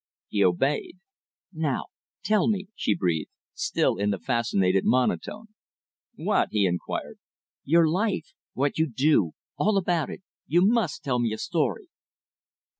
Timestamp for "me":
2.47-2.69, 11.19-11.33